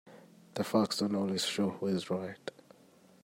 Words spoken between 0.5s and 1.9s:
The facts don't always show who